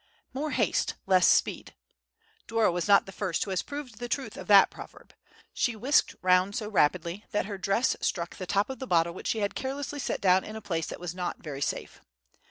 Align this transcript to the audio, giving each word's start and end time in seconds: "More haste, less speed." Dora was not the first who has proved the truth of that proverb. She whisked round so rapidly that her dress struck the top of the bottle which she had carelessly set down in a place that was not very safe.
"More 0.33 0.49
haste, 0.49 0.95
less 1.05 1.27
speed." 1.27 1.75
Dora 2.47 2.71
was 2.71 2.87
not 2.87 3.05
the 3.05 3.11
first 3.11 3.43
who 3.43 3.51
has 3.51 3.61
proved 3.61 3.99
the 3.99 4.09
truth 4.09 4.35
of 4.35 4.47
that 4.47 4.71
proverb. 4.71 5.13
She 5.53 5.75
whisked 5.75 6.15
round 6.23 6.55
so 6.55 6.67
rapidly 6.69 7.25
that 7.29 7.45
her 7.45 7.59
dress 7.59 7.95
struck 8.01 8.35
the 8.37 8.47
top 8.47 8.71
of 8.71 8.79
the 8.79 8.87
bottle 8.87 9.13
which 9.13 9.27
she 9.27 9.41
had 9.41 9.53
carelessly 9.53 9.99
set 9.99 10.19
down 10.19 10.43
in 10.43 10.55
a 10.55 10.59
place 10.59 10.87
that 10.87 10.99
was 10.99 11.13
not 11.13 11.43
very 11.43 11.61
safe. 11.61 12.01